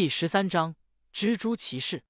[0.00, 0.76] 第十三章
[1.12, 2.04] 蜘蛛骑士。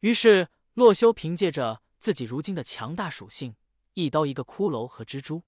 [0.00, 3.54] 于是洛修凭借着自己如今的强大属性，
[3.92, 5.44] 一刀一个骷髅和蜘蛛。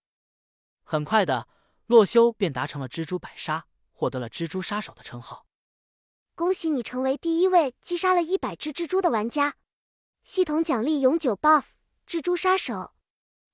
[0.85, 1.49] 很快的，
[1.87, 5.49] 洛修便达成了蜘蛛百杀，获得了蜘蛛杀手的称号。
[6.37, 9.57] 恭喜你成为第一位击杀了一百只蜘蛛的玩家！
[10.23, 11.71] 系统奖励永久 buff：
[12.07, 12.95] 蜘蛛杀手，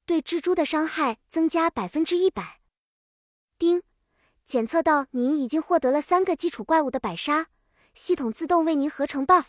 [0.05, 2.61] 对蜘蛛的伤害增加百分之一百。
[3.57, 3.82] 丁，
[4.45, 7.48] 检测到您已经获得了三个基础怪物的百杀。
[7.95, 9.46] 系统自动为您合成 buff，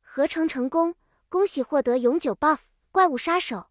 [0.00, 0.94] 合成成功，
[1.28, 2.60] 恭喜获得永久 buff
[2.92, 3.70] 怪物杀手，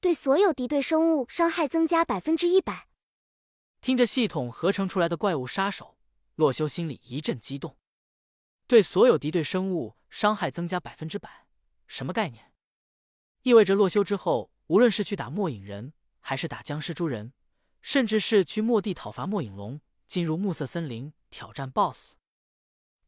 [0.00, 2.88] 对所有敌对生物伤害增加百分之一百。
[3.82, 5.98] 听着系统合成出来的怪物杀手，
[6.36, 7.76] 洛修心里一阵激动。
[8.66, 11.46] 对所有敌对生物伤害增加百分之百，
[11.86, 12.50] 什么概念？
[13.42, 17.34] 意味着洛修之后，无论是去打末影人，还是打僵尸猪人，
[17.82, 22.14] 甚至是去末地讨伐末影龙，进入暮色森林挑战 BOSS。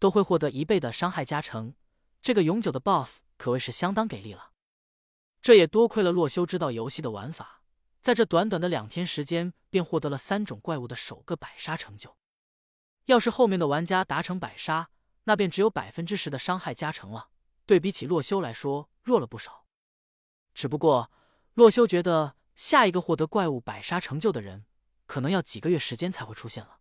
[0.05, 1.73] 都会获得一倍的伤害加成，
[2.21, 4.51] 这个永久的 buff 可谓是相当给力了。
[5.41, 7.63] 这也多亏了洛修知道游戏的玩法，
[8.03, 12.19] 在这短短的两天时间便获得了三种怪物的首个百杀成就。
[13.07, 14.91] 要是后面的玩家达成百杀，
[15.23, 17.31] 那便只有百分之十的伤害加成了，
[17.65, 19.65] 对比起洛修来说弱了不少。
[20.53, 21.11] 只不过
[21.55, 24.67] 洛修觉得下一个获得怪物百杀成就的人，
[25.07, 26.81] 可能要几个月时间才会出现了。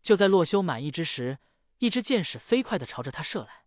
[0.00, 1.40] 就在洛修满意之时。
[1.78, 3.64] 一支箭矢飞快的朝着他射来，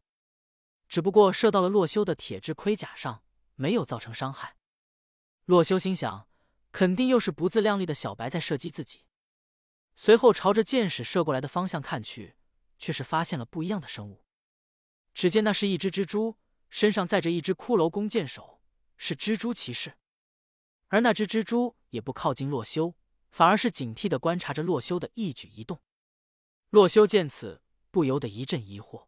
[0.90, 3.24] 只不过射到了洛修的铁质盔甲上，
[3.56, 4.58] 没有造成伤害。
[5.46, 6.28] 洛修心想，
[6.74, 9.06] 肯定又是不自量力的小白在射击自己。
[9.96, 12.36] 随后朝着箭矢射过来的方向看去，
[12.78, 14.26] 却是发现了不一样的生物。
[15.14, 16.38] 只见那是一只蜘蛛，
[16.70, 18.62] 身上载着一只骷髅弓箭手，
[18.98, 19.98] 是蜘蛛骑士。
[20.88, 22.96] 而那只蜘蛛也不靠近洛修，
[23.30, 25.82] 反而是警惕的观察着洛修的一举一动。
[26.72, 27.61] 洛修见此。
[27.92, 29.08] 不由得一阵疑惑。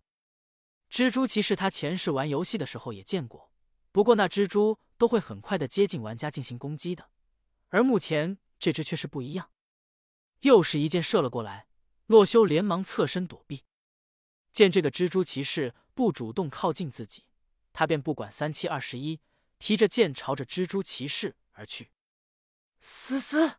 [0.89, 3.51] 蜘蛛骑士他前世玩游戏的时候也见过，
[3.91, 7.09] 不过那蜘蛛都会很快的接近玩家进行攻击的，
[7.69, 9.49] 而目前这只却是不一样。
[10.41, 11.67] 又是一箭射了过来，
[12.05, 13.63] 洛修连忙侧身躲避。
[14.51, 17.25] 见这个蜘蛛骑士不主动靠近自己，
[17.71, 19.19] 他便不管三七二十一，
[19.57, 21.89] 提着剑朝着蜘蛛骑士而去。
[22.81, 23.55] 嘶嘶！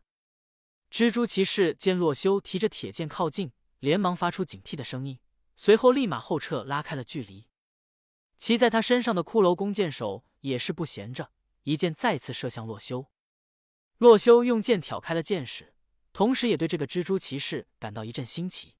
[0.89, 3.51] 蜘蛛骑士见洛修提着铁剑靠近。
[3.85, 5.19] 连忙发出警惕的声音，
[5.55, 7.47] 随后立马后撤，拉开了距离。
[8.35, 11.29] 骑在他身上的骷髅弓箭手也是不闲着，
[11.61, 13.11] 一箭再次射向洛修。
[13.99, 15.75] 洛修用剑挑开了箭矢，
[16.13, 18.73] 同时也对这个蜘蛛骑士感到一阵新奇。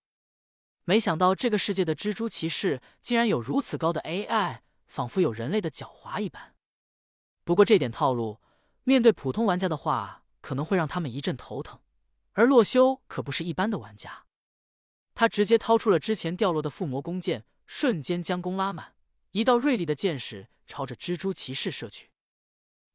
[0.85, 6.55] 没想到这个世界的蜘蛛骑士竟然有如此高的 AI，仿佛有人类的狡猾一般。
[7.43, 8.41] 不过这点套路，
[8.83, 11.79] 面对普通玩家的话，可能会让他们一阵头疼。
[12.31, 14.24] 而洛修可不是一般的玩家。
[15.15, 18.95] 他直接掏出了之前掉落的附魔弓箭，瞬间将弓拉满，
[19.31, 22.11] 一道锐利的箭矢朝着蜘蛛骑士射去。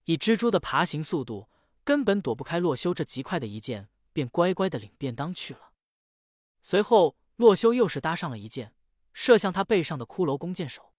[0.04, 1.48] 以蜘蛛的爬行速度，
[1.82, 5.72] 根本躲不开洛修这极快的一箭，便乖乖的领便当去了。
[6.62, 8.74] 随后，洛修又是搭上了一箭，
[9.14, 10.92] 射向他背上的骷髅弓箭手。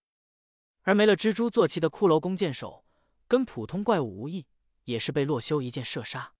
[0.81, 2.83] 而没了蜘蛛坐骑的骷髅弓箭手，
[3.27, 4.47] 跟普通怪物无异，
[4.85, 6.33] 也是被洛修一箭射杀。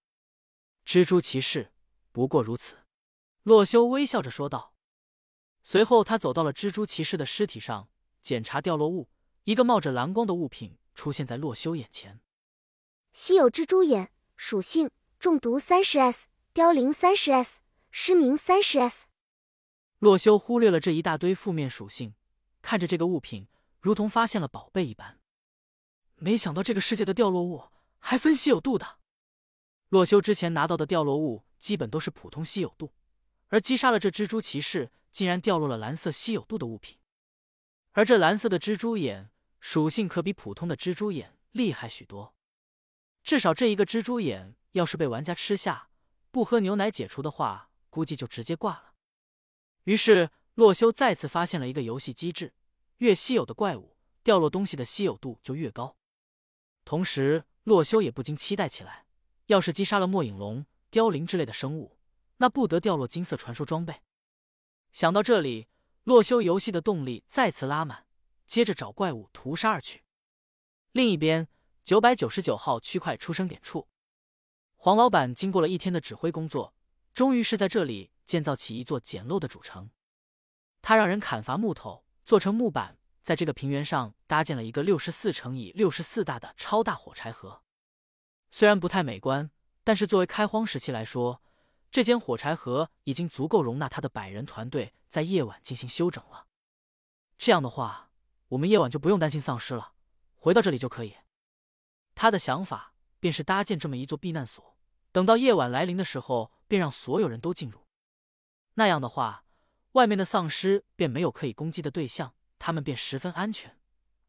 [0.84, 1.72] 蜘蛛骑士
[2.12, 2.80] 不过如此，
[3.44, 4.71] 洛修微笑着说道。
[5.64, 7.90] 随后，他走到了蜘蛛骑士的尸体上，
[8.22, 9.10] 检查掉落物。
[9.44, 12.20] 一个冒着蓝光的物品出现在洛修眼前。
[13.12, 14.90] 稀有蜘蛛眼，属性：
[15.20, 19.08] 中毒三十 s，凋零三十 s，失明三十 s。
[20.00, 22.14] 洛修忽略了这一大堆负面属性，
[22.62, 23.48] 看着这个物品，
[23.80, 25.20] 如同发现了宝贝一般。
[26.16, 27.64] 没想到这个世界的掉落物
[28.00, 29.00] 还分稀有度的。
[29.90, 32.94] 洛修之前拿到的掉落物基本都是普通稀有度，
[33.48, 34.92] 而击杀了这蜘蛛骑士。
[35.12, 36.98] 竟然掉落了蓝色稀有度的物品，
[37.92, 39.30] 而这蓝色的蜘蛛眼
[39.60, 42.34] 属性可比普通的蜘蛛眼厉害许多。
[43.24, 45.90] 至少这一个蜘蛛眼要是被玩家吃下，
[46.32, 48.94] 不喝牛奶解除的话，估计就直接挂了。
[49.84, 52.54] 于是洛修再次发现了一个游戏机制：
[52.98, 55.98] 越稀有的怪物，掉落东西的稀有度就越高。
[56.86, 59.06] 同时，洛修也不禁期待起来：
[59.48, 61.98] 要是击杀了末影龙、凋零之类的生物，
[62.38, 64.02] 那不得掉落金色传说装备？
[64.92, 65.68] 想到这里，
[66.04, 68.06] 洛修游戏的动力再次拉满，
[68.46, 70.04] 接着找怪物屠杀而去。
[70.92, 71.48] 另一边，
[71.84, 73.88] 九百九十九号区块出生点处，
[74.76, 76.74] 黄老板经过了一天的指挥工作，
[77.14, 79.90] 终于是在这里建造起一座简陋的主城。
[80.82, 87.62] 他让人砍伐木头，做成木板，在这个平原上搭建了一个六十四乘以六十四大的超大火柴盒。
[88.50, 89.50] 虽然不太美观，
[89.84, 91.42] 但是作为开荒时期来说，
[91.92, 96.48] 这间火柴盒已经足够容纳他的百人团队在夜晚进行休整了。
[97.38, 98.12] 这样的话，
[98.48, 99.92] 我们夜晚就不用担心丧尸了，
[100.38, 101.18] 回到这里就可以。
[102.16, 104.78] 他的想法便是搭建这么一座避难所，
[105.12, 107.86] 等到夜晚来临的时候，便让所有人都进入。
[108.76, 109.44] 那样的话，
[109.92, 113.78] 外面的丧尸便没有可以攻击的对象，他们便十分安全。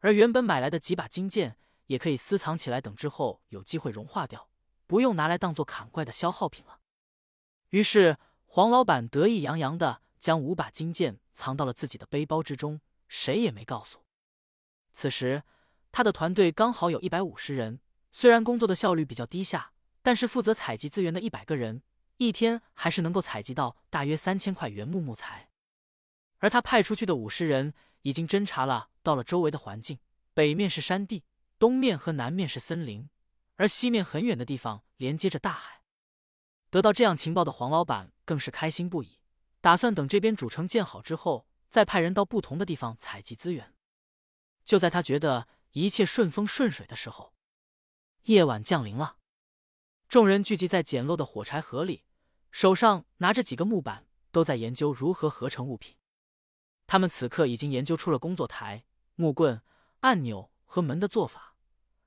[0.01, 1.57] 而原本买来的几把金剑
[1.87, 4.49] 也可以私藏起来，等之后有机会融化掉，
[4.89, 6.81] 不用拿来当做砍怪的消耗品了。
[7.73, 14.05] 于是黄老板得意洋洋的将五把金剑藏到了自己的背包之中，谁也没告诉。
[14.93, 15.43] 此时
[15.91, 17.81] 他的团队刚好有一百五十人，
[18.13, 19.73] 虽然工作的效率比较低下，
[20.03, 21.83] 但是负责采集资源的一百个人，
[22.19, 25.49] 一天还是能够采集到大约三千块原木木材。
[26.39, 27.73] 而他派出去的五十人
[28.03, 28.91] 已经侦查了。
[29.03, 29.99] 到了周围的环境，
[30.33, 31.25] 北面是山地，
[31.59, 33.09] 东面和南面是森林，
[33.57, 35.82] 而西面很远的地方连接着大海。
[36.73, 39.21] 得到这样情报的黄老板更是开心不已，
[39.61, 43.75] 打算等这边主城建好之后，再派人到不同的地方采集资源。
[44.65, 47.35] 就在他觉得一切顺风顺水的时候，
[48.23, 49.19] 夜晚降临了。
[50.09, 52.05] 众人聚集在简陋的火柴盒里，
[52.51, 55.99] 手上拿着几个木板，都在研究如何合成物品。
[56.87, 58.87] 他们此刻已经研究出了工作台。
[59.17, 59.61] 木棍、
[60.01, 61.55] 按钮和门的做法，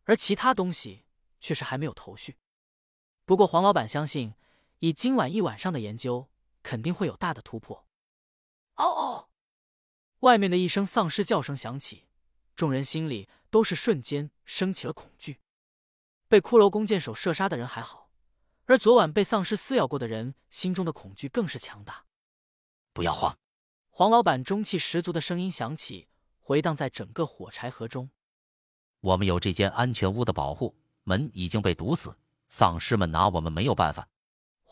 [0.06, 1.06] 而其他东西
[1.40, 2.38] 却是还没有头绪。
[3.26, 4.34] 不过黄老板相信，
[4.86, 6.30] 以今晚一晚上的研究，
[6.62, 7.88] 肯定会有大的突破。
[8.76, 9.30] 嗷嗷！
[10.20, 12.06] 外面的一声丧尸叫声响起，
[12.56, 15.40] 众人心里都是瞬间升起了恐惧。
[16.28, 18.12] 被骷髅弓箭手射杀的人还好，
[18.66, 22.06] 而昨晚被丧尸撕咬过的人心中的恐惧更是强大。
[22.94, 23.36] 不要慌！
[23.90, 26.10] 黄老板中气十足的声音响起。
[26.42, 28.12] 回荡在整个火柴盒中。
[29.00, 32.16] 我们有这间安全屋的保护，门已经被堵死，
[32.50, 34.08] 丧尸们拿我们没有办法。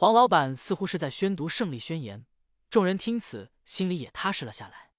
[0.04, 2.26] 黄老板似乎是在宣读胜利宣言，
[2.70, 4.92] 众人听此心里也踏实了下来。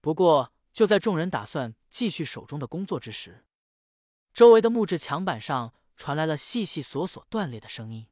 [0.00, 3.44] 不过，就在众人打算继续手中的工作之时，
[4.32, 8.06] 周围的木质墙板上传来了细细索索断裂的声音。